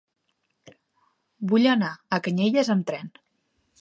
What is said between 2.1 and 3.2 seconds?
a Canyelles amb tren.